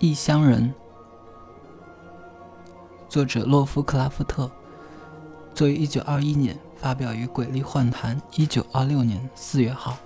[0.00, 0.72] 异乡人，
[3.08, 4.48] 作者洛夫克拉夫特，
[5.52, 9.96] 作于一九二一年发表于《鬼力幻谈》一九二六年四月号。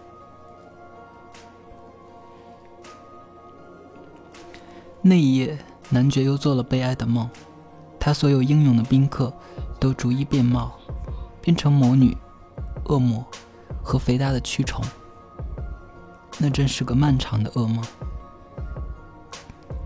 [5.03, 5.59] 那一夜，
[5.91, 7.29] 男爵又做了悲哀的梦，
[8.01, 9.31] 他所有英勇的宾客
[9.79, 10.73] 都逐一变貌，
[11.43, 12.17] 变成魔女、
[12.87, 13.23] 恶魔
[13.83, 14.83] 和肥大的蛆虫。
[16.39, 17.85] 那真是个漫长的噩梦。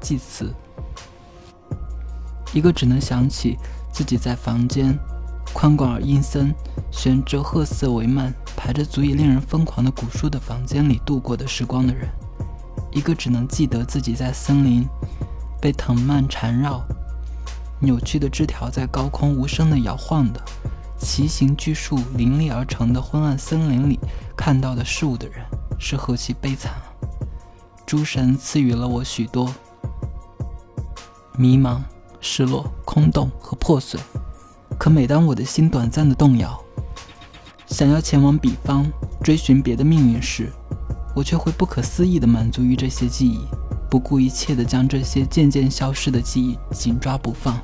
[0.07, 0.55] 祭词：
[2.53, 3.59] 一个只能想起
[3.93, 4.97] 自己在房间
[5.53, 6.55] 宽广而阴森、
[6.93, 12.07] 悬着褐色帷幔、排着足以令人疯狂的古树的房间里度过的时光的人；
[12.93, 14.87] 一个只能记得自己在森林
[15.61, 16.81] 被藤蔓缠绕、
[17.81, 20.41] 扭曲的枝条在高空无声地摇晃的
[20.97, 23.99] 奇形巨树林立而成的昏暗森林里
[24.37, 25.45] 看到的事物的人。
[25.81, 26.73] 是何其悲惨！
[27.85, 29.53] 诸神赐予了我许多
[31.39, 31.81] 迷茫、
[32.21, 34.01] 失落、空洞和破碎，
[34.79, 36.59] 可每当我的心短暂的动摇，
[37.67, 38.91] 想要前往彼方
[39.23, 40.51] 追寻别的命运时，
[41.15, 43.41] 我却会不可思议地满足于这些记忆，
[43.91, 47.59] 不顾一切地将这些渐渐消失的记忆紧抓不放。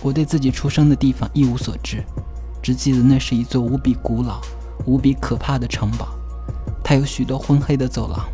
[0.00, 2.02] 我对自己出生的地方一无所知，
[2.62, 4.40] 只记得那是一座无比古老、
[4.86, 6.08] 无比可怕的城堡。
[6.82, 8.26] 它有许多昏黑的走廊，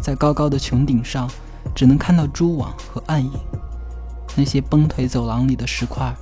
[0.00, 1.28] 在高高的穹顶上，
[1.78, 3.30] 只能看到蛛网和暗影。
[4.34, 6.12] 那些崩颓走廊里的石块，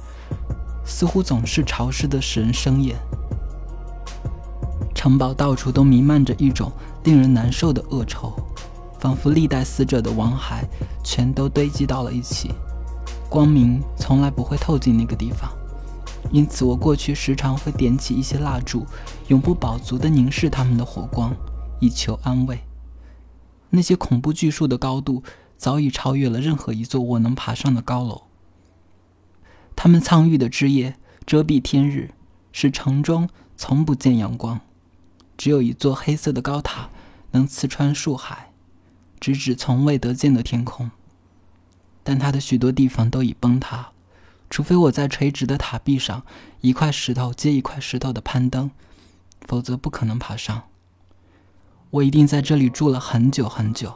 [0.85, 2.95] 似乎总是潮湿的，使人生厌。
[4.95, 6.71] 城堡到处都弥漫着一种
[7.05, 8.35] 令人难受的恶臭，
[8.98, 10.63] 仿佛历代死者的亡骸
[11.03, 12.51] 全都堆积到了一起。
[13.31, 15.51] 光明从来不会透进那个地方。
[16.31, 18.85] 因此，我过去时常会点起一些蜡烛，
[19.29, 21.35] 永不饱足地凝视他们的火光，
[21.81, 22.61] 以求安慰。
[23.70, 25.23] 那些恐怖巨树的高度
[25.57, 28.23] 早已超越了任何一座我能爬上的高楼。
[29.75, 32.13] 它们苍郁的枝叶遮蔽天日，
[32.53, 34.61] 使城中从不见阳光。
[35.36, 36.89] 只有一座黑色的高塔
[37.33, 38.53] 能刺穿树海，
[39.20, 40.91] 直指从未得见的天空。
[42.03, 43.91] 但它的许多地方都已崩塌。
[44.48, 46.23] 除非我在垂直的塔壁上
[46.61, 48.70] 一块石头接一块石头的攀登，
[49.41, 50.63] 否则不可能爬上。
[51.91, 53.92] 我一定在这里住了很久很久，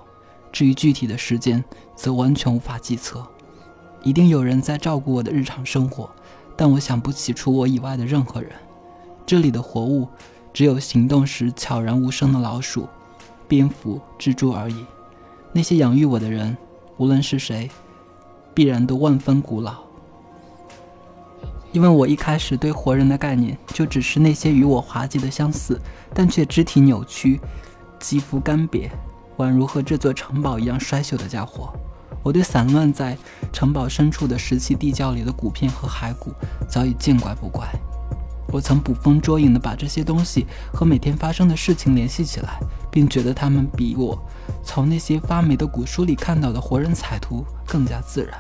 [0.53, 1.63] 至于具体的时间，
[1.95, 3.27] 则完全无法计测。
[4.03, 6.11] 一定有人在照顾我的日常生活，
[6.57, 8.51] 但我想不起除我以外的任何人。
[9.27, 10.09] 这里的活物
[10.53, 12.89] 只有行动时悄然无声的老鼠、
[13.47, 14.85] 蝙蝠、蜘蛛而已。
[15.53, 16.57] 那些养育我的人，
[16.97, 17.71] 无论是谁，
[18.55, 19.77] 必然都万分古老。
[21.73, 25.81] 因为我一开始对活人的概念就只是那些与我滑稽的相似，
[26.13, 27.41] 但却肢体扭曲、
[28.01, 28.91] 肌肤干瘪，
[29.41, 31.73] 宛如和这座城堡一样衰朽的家伙。
[32.23, 33.17] 我对散乱在
[33.51, 36.31] 城堡深处的石器地窖里的骨片和骸骨
[36.69, 37.67] 早已见怪不怪。
[38.53, 44.19] 我曾捕风捉影地把这些东西和每天发生的事情联系起来，并觉得它们比我
[44.63, 48.39] 从那些发霉的古书里看到的活人彩图更加自然。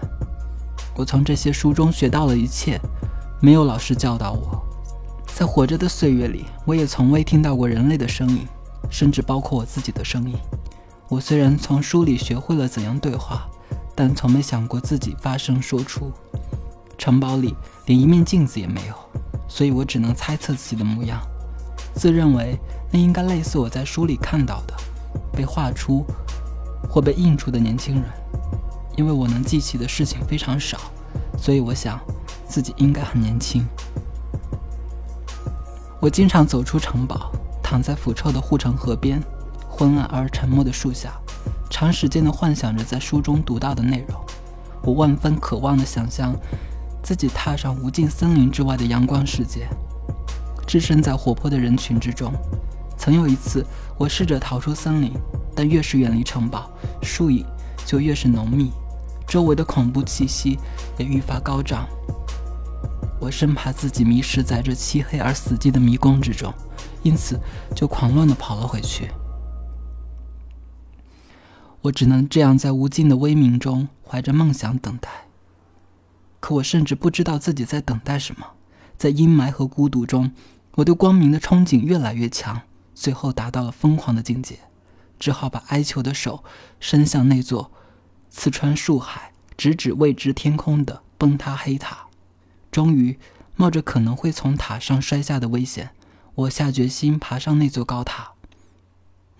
[0.95, 2.79] 我从这些书中学到了一切。
[3.43, 4.63] 没有老师教导我，
[5.27, 8.47] 在活着的岁月里，我也从未听到过人类的声音，
[8.91, 10.37] 甚至包括我自己的声音。
[11.11, 13.49] 我虽然从书里学会了怎样对话，
[13.97, 16.13] 但从没想过自己发声说出。
[16.97, 17.53] 城堡里
[17.87, 18.95] 连一面镜子也没有，
[19.49, 21.21] 所以我只能猜测自己的模样，
[21.95, 22.57] 自认为
[22.93, 24.75] 那应该类似我在书里看到的
[25.33, 26.07] 被画出
[26.89, 28.05] 或被印出的年轻人。
[28.97, 30.79] 因为我能记起的事情非常少，
[31.37, 32.01] 所以我想。
[32.47, 33.65] 自己应该很年轻。
[36.01, 37.31] 我经常走出城堡，
[37.63, 39.23] 躺在腐臭的护城河边，
[39.81, 41.19] 昏暗而沉默的树下，
[41.71, 44.21] 长时间的幻想着在书中读到的内容。
[44.83, 46.37] 我万分渴望的想象
[47.03, 49.67] 自己踏上无尽森林之外的阳光世界，
[50.67, 52.31] 置身在活泼的人群之中。
[52.99, 53.65] 曾有一次，
[53.97, 55.15] 我试着逃出森林，
[55.57, 57.43] 但越是远离城堡，树影
[57.87, 58.71] 就越是浓密，
[59.27, 60.59] 周围的恐怖气息
[60.99, 61.89] 也愈发高涨。
[63.19, 66.53] 我生怕自己迷失在这漆黑而死寂的迷宫之中，
[67.03, 67.41] 因此
[67.75, 69.11] 就狂乱地跑了回去。
[71.83, 75.09] 我只能这样在无尽的微明中怀着梦想等待。
[76.39, 78.47] 可我甚至不知道自己在等待什么。
[78.97, 80.33] 在阴霾和孤独中，
[80.75, 82.61] 我对光明的憧憬越来越强，
[82.95, 84.59] 最后达到了疯狂的境界，
[85.19, 86.45] 只好把哀求的手
[86.79, 87.73] 伸向那座
[88.29, 92.09] 刺穿树海、直指未知天空的崩塌黑塔。
[92.71, 93.19] 终于，
[93.57, 95.91] 冒着可能会从塔上摔下的危险，
[96.35, 98.33] 我下决心爬上那座高塔。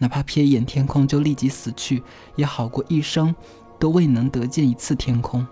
[0.03, 2.03] 哪怕瞥一眼天空就立即死去，
[2.35, 3.35] 也好过一生
[3.79, 5.47] 都未能得见一次天空。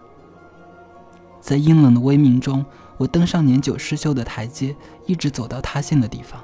[1.38, 2.64] 在阴冷的微明中，
[2.96, 4.74] 我登上年久失修的台阶，
[5.04, 6.42] 一直走到塌陷的地方，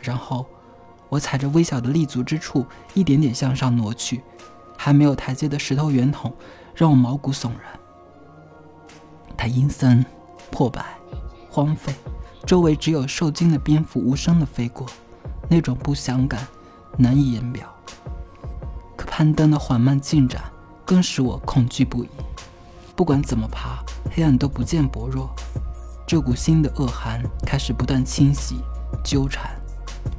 [0.00, 0.46] 然后
[1.08, 4.22] 我踩着微小的立足之处，一点点向上挪去。
[4.78, 6.32] 还没有台阶的石头圆筒
[6.74, 7.78] 让我毛骨悚然。
[9.36, 10.04] 它阴森、
[10.50, 10.96] 破败、
[11.50, 11.92] 荒废，
[12.46, 14.86] 周围只有受惊的蝙蝠无声地飞过，
[15.48, 16.46] 那种不祥感
[16.96, 17.68] 难以言表。
[18.96, 20.42] 可攀登的缓慢进展
[20.84, 22.08] 更使我恐惧不已。
[22.94, 25.30] 不管怎么爬，黑暗都不见薄弱。
[26.06, 28.60] 这股新的恶寒开始不断侵袭、
[29.02, 29.50] 纠缠。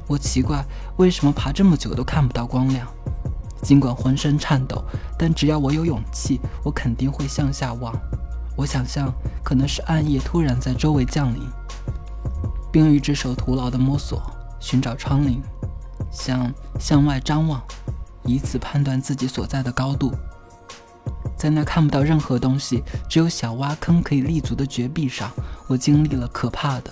[0.06, 0.64] 我奇怪，
[0.96, 2.86] 为什么爬这么久都看不到光亮？
[3.62, 4.84] 尽管浑身颤抖，
[5.18, 7.94] 但只要我有勇气，我肯定会向下望。
[8.56, 9.10] 我想象，
[9.42, 11.42] 可能是暗夜突然在周围降临，
[12.70, 14.20] 并用一只手徒劳地摸索、
[14.60, 15.38] 寻找窗棂，
[16.14, 17.60] 向向外张望，
[18.22, 20.12] 以此判断自己所在的高度。
[21.36, 25.30] 在那看不到任何东西、只有小挖坑可以立足的绝壁上，
[25.66, 26.90] 我经历了可怕的、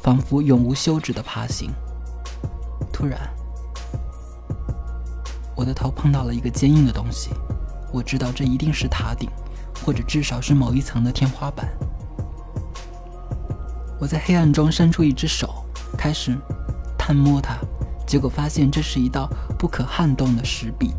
[0.00, 1.70] 仿佛永无休止的爬行。
[2.92, 3.18] 突然，
[5.54, 7.30] 我的头碰到了一个坚硬的东西，
[7.92, 9.28] 我知道这一定是塔顶，
[9.84, 11.68] 或者至少是某一层的天花板。
[13.98, 15.64] 我在黑暗中伸出一只手，
[15.98, 16.34] 开始
[16.96, 17.58] 探摸它，
[18.10, 20.90] 结果发现这是一道不可撼动的石壁。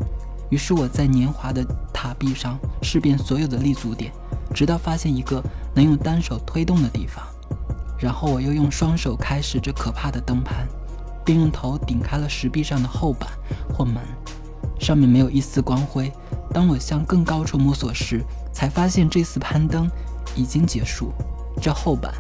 [0.50, 1.62] 于是我在年华的
[1.94, 4.14] 塔壁上试遍所有的立足点，
[4.54, 5.44] 直到发现一个
[5.76, 7.22] 能用单手推动的地方。
[8.00, 10.66] 然后我又用双手开始这可怕的登攀，
[11.26, 13.30] 并用头顶开了石壁上的后板
[13.74, 13.98] 或门，
[14.80, 16.10] 上面没有一丝光辉。
[16.54, 18.24] 当我向更高处摸索时，
[18.54, 19.86] 才发现这次攀登
[20.34, 21.12] 已经结束。
[21.62, 22.14] 这后板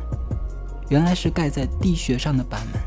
[0.89, 2.81] 原来是盖在地穴上的板门，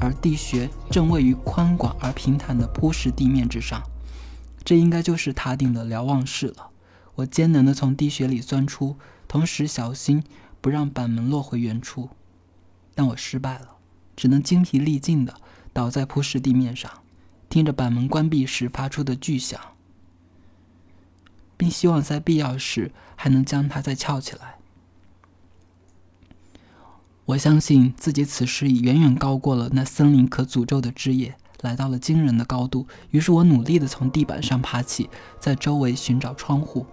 [0.00, 3.82] 而地穴正位于宽广而平坦的铺石地面之上。
[4.64, 6.70] 这应该就是塔顶的瞭望室了。
[7.14, 8.96] 我艰难地从地穴里钻出，
[9.26, 10.22] 同时小心
[10.60, 12.10] 不让板门落回原处。
[12.94, 13.76] 但我失败了，
[14.14, 15.34] 只能精疲力尽地
[15.72, 16.90] 倒在铺石地面上，
[17.48, 19.60] 听着板门关闭时发出的巨响，
[21.56, 24.57] 并希望在必要时还能将它再翘起来。
[27.28, 31.34] 我相信自己此时已远远高过了那森林可诅咒的枝叶。
[31.60, 36.86] 来到了惊人的高度，于是我努力地从地板上爬起，在周围寻找窗户，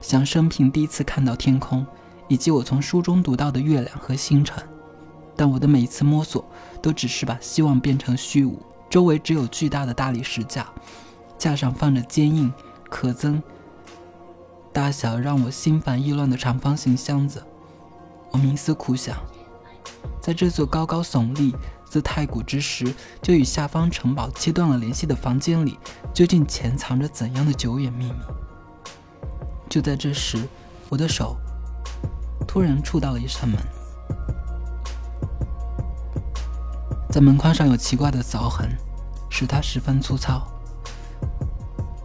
[0.00, 1.84] 想生平第一次看到天空，
[2.28, 4.62] 以及我从书中读到的月亮和星辰。
[5.34, 6.44] 但我的每一次摸索，
[6.80, 8.62] 都只是把希望变成虚无。
[8.88, 10.68] 周围只有巨大的大理石架，
[11.36, 12.52] 架上放着坚硬、
[12.88, 13.42] 可憎、
[14.72, 17.42] 大小让我心烦意乱的长方形箱子。
[18.30, 19.16] 我冥思苦想，
[20.22, 21.54] 在这座高高耸立。
[21.84, 25.78] 自太古之时就与下方城堡切断了联系的房间里，
[26.14, 28.14] 究竟潜藏着怎样的久远秘密？
[29.68, 30.48] 就在这时，
[30.88, 31.36] 我的手
[32.48, 33.58] 突然触到了一扇门，
[37.10, 38.70] 在门框上有奇怪的凿痕，
[39.28, 40.48] 使它十分粗糙。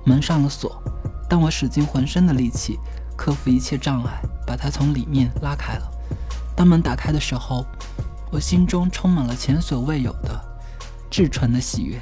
[0.03, 0.83] 门上了锁，
[1.29, 2.77] 但我使尽浑身的力气，
[3.15, 5.91] 克服一切障碍，把它从里面拉开了。
[6.57, 7.63] 当门打开的时候，
[8.31, 10.43] 我心中充满了前所未有的
[11.07, 12.01] 至纯的喜悦。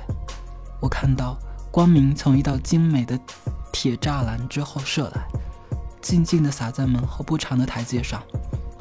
[0.80, 1.38] 我看到
[1.70, 3.20] 光明从一道精美的
[3.74, 5.28] 铁栅栏之后射来，
[6.02, 8.24] 静静地洒在门后不长的台阶上。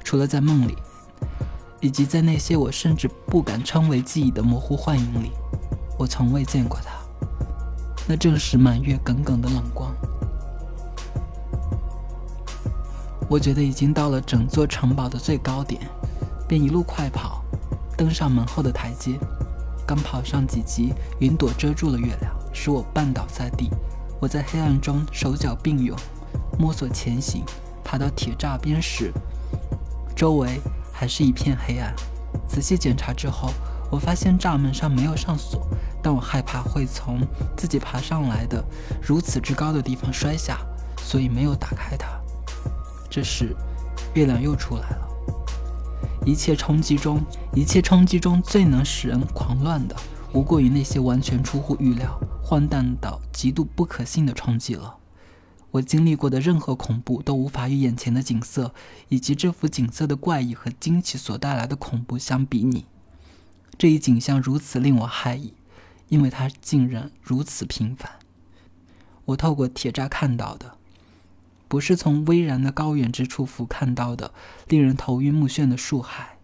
[0.04, 0.76] 除了在梦里，
[1.80, 5.32] 以及在那些我甚至不敢称为记忆的模糊幻影里，
[5.98, 6.92] 我从未见过它。
[8.06, 9.92] 那正是满月耿耿的冷光。
[13.28, 15.80] 我觉得已经到了整座城堡的最高点。
[16.46, 17.42] 便一路快跑，
[17.96, 19.18] 登上门后的台阶。
[19.86, 23.70] 刚跑上几级，云朵遮住了月亮，使我绊倒在地。
[24.20, 25.96] 我在黑暗中手脚并用，
[26.58, 27.42] 摸索前行。
[27.82, 29.12] 爬到铁栅边时，
[30.16, 30.60] 周围
[30.92, 31.94] 还是一片黑暗。
[32.48, 33.50] 仔细检查之后，
[33.90, 35.66] 我发现栅门上没有上锁，
[36.02, 37.20] 但我害怕会从
[37.56, 38.64] 自己爬上来的
[39.02, 40.58] 如此之高的地方摔下，
[41.02, 42.08] 所以没有打开它。
[43.14, 43.54] 这时，
[44.14, 45.08] 月亮又出来了。
[46.26, 49.94] 一切冲击中，一切冲击中最能使人狂乱的，
[50.32, 54.96] 无过于那些完全出乎预料、荒诞到极度不可信的冲击了。
[55.70, 58.74] 我经历过的任何恐怖都无法与眼前的景色
[59.08, 62.84] 以及这幅景色的怪异和惊奇所带来的恐怖相比拟。
[63.78, 65.54] 这一景象如此令我骇异，
[66.08, 68.10] 因为它竟然如此平凡。
[69.26, 70.78] 我透过铁栅看到的。
[71.66, 74.32] 不是从巍然的高远之处俯瞰到的
[74.68, 76.38] 令人头晕目眩的树海，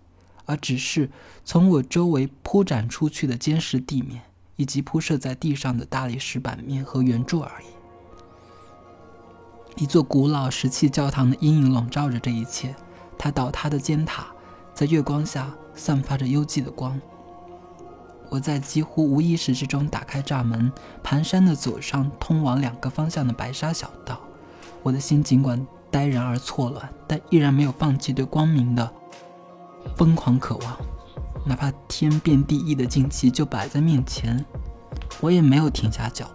[0.47, 1.11] 而只是
[1.45, 4.23] 从我周围铺展出去的坚实地面，
[4.57, 7.67] 以及铺设在地上的大理石板面和圆柱而已。
[9.83, 12.75] 一座古老石砌教堂的阴影笼罩着这一切，
[13.17, 14.27] 它倒塌的尖塔
[14.75, 17.01] 在月光下散发着幽寂的光。
[18.29, 20.73] 我在几乎无意识之中打开栅门，
[21.03, 24.21] 蹒跚地走上通往两个方向的白沙小道。
[24.83, 28.93] 我的心尽管呆然而错乱，但依然没有放弃对光明的
[29.97, 30.77] 疯狂渴望，
[31.45, 34.45] 哪怕天变地异的惊奇就摆在面前，
[35.21, 36.33] 我也没有停下脚步。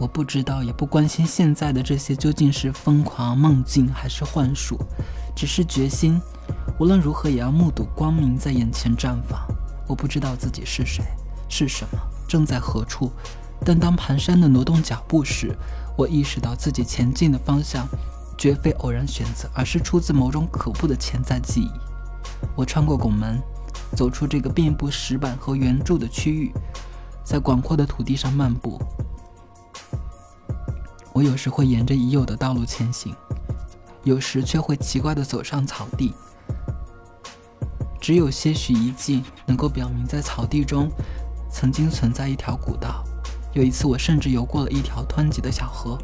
[0.00, 4.76] 我不知道，也不关心现在的这些究竟是疯狂梦境还是幻术，
[5.36, 6.20] 只是决心，
[6.80, 9.40] 无论如何也要目睹光明在眼前绽放。
[9.86, 11.04] 我不知道自己是谁，
[11.48, 13.12] 是什么，正在何处，
[13.64, 15.54] 但当蹒跚地挪动脚步时，
[15.96, 17.86] 我意识到自己前进的方向
[18.36, 21.70] 绝非偶然选择，而是出自某种可怖的潜在记忆。
[22.56, 23.40] 我穿过拱门，
[23.96, 26.52] 走出这个遍布石板和圆柱的区域，
[27.22, 28.80] 在广阔的土地上漫步。
[31.12, 33.14] 我有时会沿着已有的道路前行，
[34.02, 36.12] 有时却会奇怪地走上草地。
[38.00, 40.90] 只有些许遗迹能够表明，在草地中
[41.48, 43.03] 曾经存在一条古道。
[43.54, 45.96] 有一次，我甚至游过了一条湍急的小河，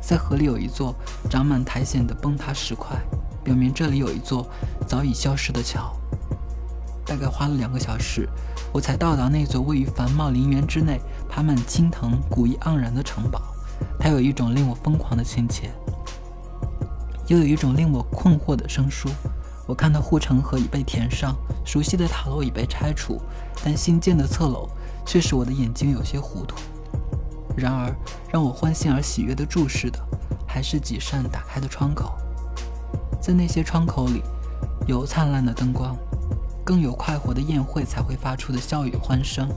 [0.00, 0.94] 在河里有一座
[1.28, 2.96] 长满苔藓的崩塌石块，
[3.42, 4.46] 表明这里有一座
[4.86, 5.92] 早已消失的桥。
[7.04, 8.28] 大概花了两个小时，
[8.72, 13.42] 我才到达那座位于繁茂林园之内、爬满青藤、古意盎然的城堡。
[13.98, 15.72] 它有一种令我疯狂的亲切，
[17.26, 19.08] 又有一种令我困惑的生疏。
[19.66, 23.20] 我看到护城河已被填上，熟悉的塔楼已被拆除，
[23.64, 24.68] 但新建的侧楼
[25.04, 26.56] 却使我的眼睛有些糊涂。
[27.56, 27.94] 然而，
[28.30, 29.98] 让我欢欣而喜悦的注视的，
[30.46, 32.14] 还是几扇打开的窗口。
[33.20, 34.22] 在那些窗口里，
[34.86, 35.96] 有灿烂的灯光，
[36.64, 39.48] 更有快活的宴会才会发出的笑语欢声。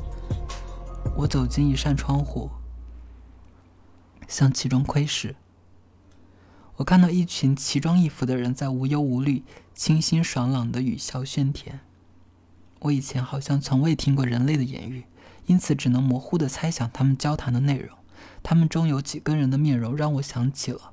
[1.17, 2.49] 我走进一扇窗户。
[4.27, 5.35] 向其中窥视，
[6.75, 11.79] 我看到一群奇装异服的人在无忧无虑、清新爽朗的语笑喧天。
[12.81, 15.05] 我以前好像从未听过人类的言语，
[15.49, 17.97] 因此只能模糊地猜想他们交谈的内容。
[18.43, 20.91] 他们中有几个人的面容让我想起了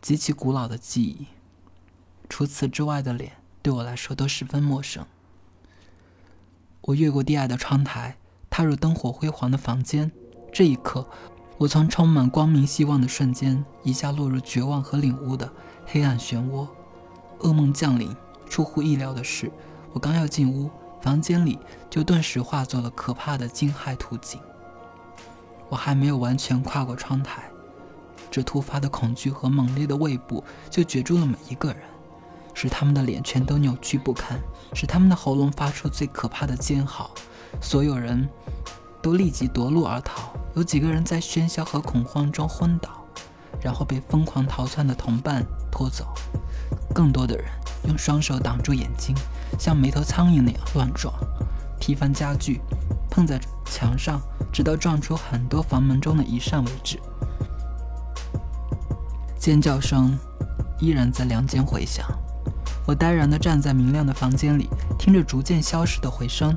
[0.00, 1.26] 极其古老的记忆，
[2.28, 5.04] 除此之外的脸对我来说都十分陌生。
[6.82, 8.16] 我越过低矮的窗台，
[8.48, 10.12] 踏入灯火辉煌的房间。
[10.52, 11.08] 这一刻。
[11.58, 15.52] 我从充满光明希望的瞬间，一下落入绝望和领悟的
[15.84, 16.68] 黑暗漩涡。
[17.40, 18.14] 噩梦降临，
[18.48, 19.50] 出乎意料的是，
[19.92, 24.40] 我刚要进屋，房间里就顿时化作了可怕的惊骇图景。
[25.68, 27.50] 我还没有完全跨过窗台，
[28.30, 31.82] 这突发的恐惧和猛烈的胃部就攫住了每一个人，
[32.54, 34.38] 使他们的脸全都扭曲不堪，
[34.74, 37.10] 使他们的喉咙发出最可怕的尖嚎。
[37.60, 38.28] 所有人。
[39.00, 42.90] 都立即夺路而逃，有几个人在喧嚣和恐慌中昏倒，
[43.62, 46.12] 然后被疯狂逃窜的同伴拖走。
[46.92, 47.46] 更多的人
[47.88, 49.14] 用双手挡住眼睛，
[49.58, 51.12] 像没头苍蝇那样乱撞，
[51.80, 52.60] 踢翻家具，
[53.10, 54.20] 碰在墙上，
[54.52, 57.00] 直到撞出很多房门中的一扇为止。
[59.38, 60.16] 尖叫声
[60.78, 62.06] 依然在梁间回响。
[62.86, 64.68] 我呆然地站在明亮的房间里，
[64.98, 66.54] 听着逐渐消失的回声。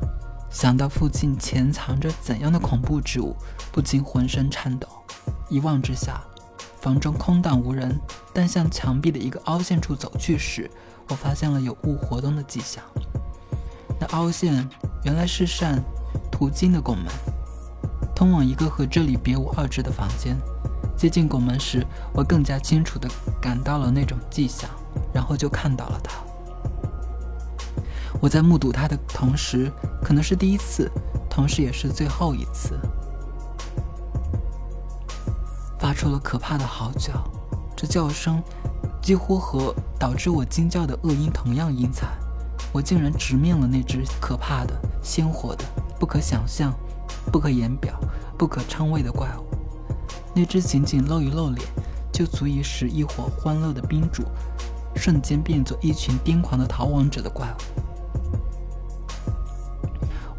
[0.50, 3.36] 想到附近潜藏着怎样的恐怖之物，
[3.72, 4.88] 不禁浑身颤抖。
[5.48, 6.22] 一望之下，
[6.82, 8.00] 房中空荡无人，
[8.34, 10.70] 但向墙壁的一个凹陷处走去时，
[11.10, 12.84] 我发现了有物活动的迹象。
[14.00, 14.68] 那凹陷
[15.04, 15.80] 原来是扇
[16.32, 17.06] 途经的拱门，
[18.16, 20.36] 通往一个和这里别无二致的房间。
[20.98, 23.08] 接近拱门时，我更加清楚地
[23.40, 24.68] 感到了那种迹象，
[25.14, 26.14] 然后就看到了它。
[28.20, 29.72] 我在目睹它的同时，
[30.04, 30.92] 可能是第一次，
[31.30, 32.80] 同时也是最后一次，
[35.82, 37.12] 发出了可怕的嚎叫。
[37.76, 38.40] 这叫声
[39.02, 42.12] 几乎和导致我惊叫的恶音同样阴惨。
[42.72, 45.66] 我竟然直面了那只可怕的、鲜活的、
[46.00, 46.72] 不可想象、
[47.32, 48.00] 不可言表、
[48.38, 49.44] 不可称谓的怪物。
[50.36, 51.68] 那只仅仅露一露脸，
[52.14, 54.24] 就足以使一伙欢乐的宾主
[54.96, 57.91] 瞬间变作一群癫狂的逃亡者的怪物。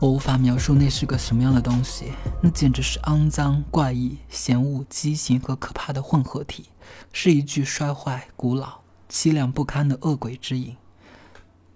[0.03, 2.11] 我无法描述那是个什么样的东西，
[2.43, 6.71] 那简直是肮脏、怪异、嫌恶、畸形和可怕的混合体，
[7.13, 10.77] 是一具衰坏、古老、凄凉不堪的恶鬼之影。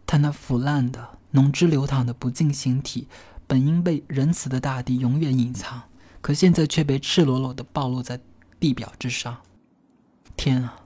[0.09, 3.07] 它那腐烂的、脓汁流淌的不净形体，
[3.47, 5.85] 本应被仁慈的大地永远隐藏，
[6.21, 8.19] 可现在却被赤裸裸地暴露在
[8.59, 9.37] 地表之上。
[10.37, 10.81] 天啊，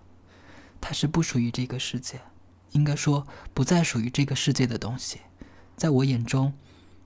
[0.78, 2.20] 它是不属于这个世界，
[2.73, 5.20] 应该说不再属于这个世界的东西，
[5.75, 6.52] 在我眼中。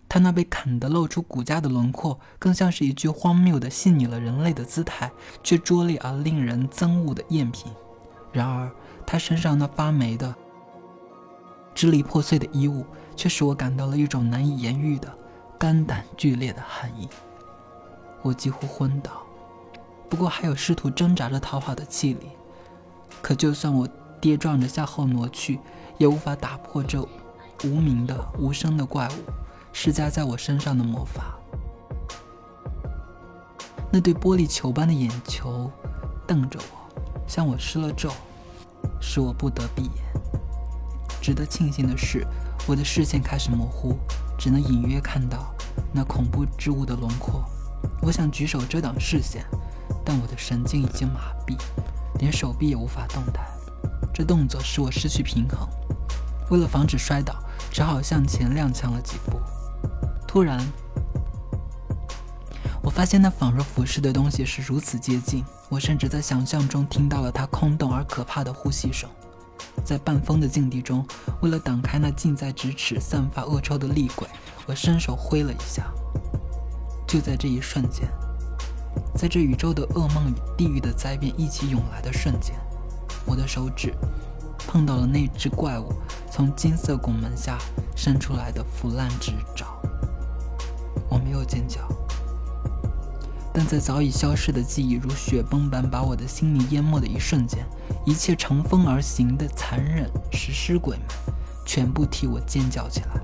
[0.08, 5.10] 他那被砍得露出骨架的轮廓，更像是一具荒谬的戏拟了人类的姿态，
[5.42, 7.72] 却拙劣而令人憎恶的赝品。
[8.32, 8.70] 然而，
[9.06, 10.34] 他身上那发霉的、
[11.74, 12.84] 支离破碎的衣物，
[13.16, 15.12] 却使我感到了一种难以言喻的、
[15.58, 17.08] 肝胆剧烈的寒意。
[18.22, 19.22] 我几乎昏倒，
[20.08, 22.28] 不过还有试图挣扎着逃跑的气力。
[23.20, 23.88] 可就算我
[24.20, 25.58] 跌撞着向后挪去，
[25.98, 27.02] 也无法打破这
[27.64, 29.32] 无名的、无声的怪物
[29.76, 31.34] 施加在我身上的魔法。
[33.90, 35.70] 那对玻璃球般的眼球
[36.26, 38.10] 瞪着我，向我施了咒，
[39.00, 39.92] 使我不得闭眼。
[41.20, 42.24] 值得庆幸的是，
[42.68, 43.96] 我的视线开始模糊，
[44.38, 45.52] 只能隐约看到
[45.92, 47.44] 那恐怖之物的轮廓。
[48.00, 49.44] 我想举手遮挡视线，
[50.04, 51.56] 但我的神经已经麻痹，
[52.20, 53.44] 连手臂也无法动弹。
[54.14, 55.68] 这动作使我失去平衡，
[56.50, 57.34] 为了防止摔倒，
[57.72, 59.40] 只好向前踉跄了几步。
[60.34, 60.58] 突然，
[62.82, 69.08] 我发现那仿若俯视的东西是如此接近，我甚至在想象中听到了它空洞而可怕的呼吸声。
[69.84, 71.06] 在半疯的境地中，
[71.40, 74.26] 为了挡开那近在咫尺、散发恶臭的厉鬼，
[74.66, 75.84] 我伸手挥了一下。
[77.06, 78.08] 就在这一瞬间，
[79.14, 82.56] 在这宇宙的噩梦与地狱的灾变一起涌来的瞬间，
[83.24, 83.94] 我的手指
[84.58, 85.92] 碰到了那只怪物
[86.28, 87.56] 从金色拱门下
[87.94, 89.80] 伸出来的腐烂之爪。
[91.44, 91.80] 尖叫，
[93.52, 97.64] 但在早已消失的记忆如雪崩般把我的心灵淹没的一瞬间，
[98.04, 101.06] 一切乘风而行的残忍食尸鬼们
[101.64, 103.20] 全部替我尖叫起来。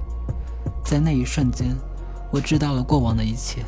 [0.84, 1.76] 在那一瞬间，
[2.30, 3.64] 我知道了过往的一切。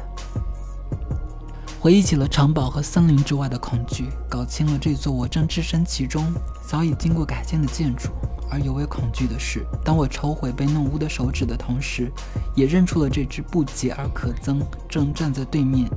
[1.81, 6.33] 回忆起了城堡和森林之外的恐惧，搞清了这座我正置身其中、
[6.65, 8.11] 早已经过改建的建筑。
[8.53, 12.13] 而尤为恐惧的是，当我抽回被弄污的手指的同时，
[12.55, 15.89] 也认出了这只不解而可憎、正站在对面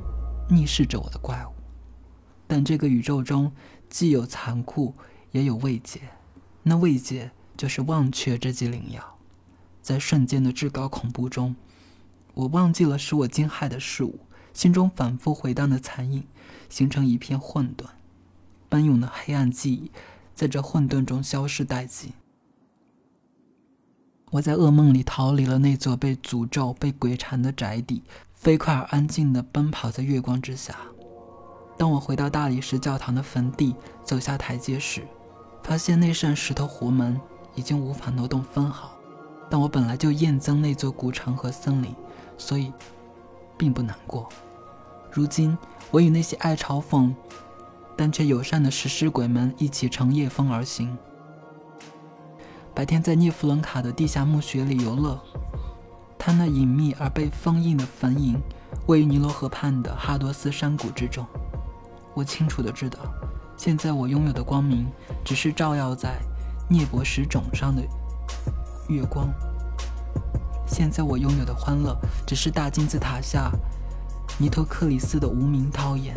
[0.48, 1.52] 逆视着我的怪物。
[2.46, 3.52] 但这个宇宙中
[3.90, 4.94] 既有残酷，
[5.32, 6.00] 也有慰藉。
[6.62, 9.18] 那慰藉就是忘却这剂灵药。
[9.82, 11.54] 在瞬间的至高恐怖中，
[12.32, 14.20] 我忘记了使我惊骇的事物。
[14.54, 16.24] 心中反复回荡的残影，
[16.70, 17.84] 形成一片混沌，
[18.70, 19.90] 奔涌的黑暗记忆，
[20.34, 22.14] 在这混沌中消失殆尽。
[24.36, 28.02] 我在噩梦里逃离了那座被诅咒、被鬼缠的宅邸，
[28.34, 30.76] 飞快而安静地奔跑在月光之下。
[31.78, 35.06] 当我回到大理石教堂的坟地，走下台阶时，
[35.62, 37.18] 发现那扇石头活门
[37.54, 38.90] 已经无法挪动分毫。
[39.48, 41.94] 但我本来就厌憎那座古城和森林，
[42.36, 42.70] 所以
[43.56, 44.28] 并不难过。
[45.10, 45.56] 如今，
[45.90, 47.10] 我与那些爱嘲讽，
[47.96, 50.94] 但却友善的食尸鬼们一起乘夜风而行。
[52.76, 55.18] 白天在涅弗伦卡的地下墓穴里游乐，
[56.18, 58.36] 他那隐秘而被封印的坟茔
[58.84, 61.26] 位于尼罗河畔的哈多斯山谷之中。
[62.12, 62.98] 我清楚的知道，
[63.56, 64.86] 现在我拥有的光明
[65.24, 66.18] 只是照耀在
[66.68, 67.80] 涅伯石冢上的
[68.90, 69.28] 月光；
[70.66, 73.50] 现在我拥有的欢乐只是大金字塔下。
[74.36, 76.14] 尼托克里斯的无名涛言。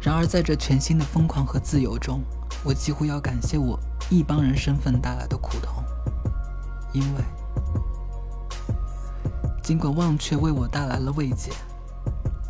[0.00, 2.20] 然而，在这全新的疯狂和自由中，
[2.64, 3.78] 我几乎要感谢我
[4.10, 5.84] 一帮人身份带来的苦痛，
[6.92, 7.20] 因为
[9.62, 11.52] 尽管忘却为我带来了慰藉，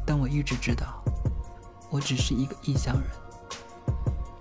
[0.06, 1.02] 但我一直知道，
[1.90, 3.10] 我只是一个异乡人，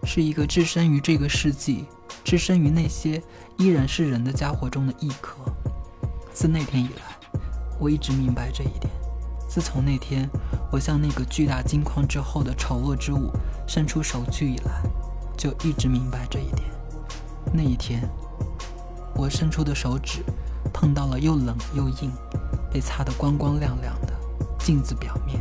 [0.04, 1.88] 是一个置身于这个世纪、
[2.24, 3.20] 置身于那些
[3.58, 5.38] 依然是人的家伙中的一颗。
[6.32, 7.18] 自那天以来，
[7.80, 8.94] 我一直明白这一点。
[9.50, 10.30] 自从那天
[10.72, 13.32] 我向那个巨大金矿之后的丑恶之物
[13.68, 14.84] 伸出手去以来，
[15.36, 16.77] 就一直明白这一点。
[17.58, 18.08] 那一天，
[19.16, 20.24] 我伸出的手指
[20.72, 22.12] 碰到了又冷又硬、
[22.72, 24.14] 被擦得光光亮亮的
[24.60, 25.40] 镜子表面。